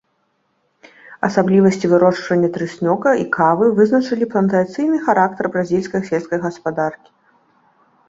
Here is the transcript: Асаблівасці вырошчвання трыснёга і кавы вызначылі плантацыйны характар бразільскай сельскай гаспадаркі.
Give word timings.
Асаблівасці 1.27 1.91
вырошчвання 1.91 2.49
трыснёга 2.57 3.11
і 3.25 3.29
кавы 3.37 3.65
вызначылі 3.83 4.25
плантацыйны 4.35 4.97
характар 5.07 5.43
бразільскай 5.57 6.01
сельскай 6.13 6.39
гаспадаркі. 6.51 7.09